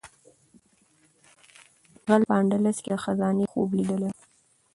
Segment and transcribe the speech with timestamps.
[2.05, 4.15] غل په اندلس کې د خزانې خوب لیدلی و.